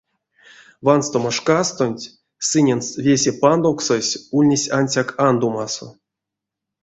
[0.85, 2.03] Ванстома шкастонть
[2.47, 5.87] сыненст весе пандовксось ульнесь ансяк андомасо.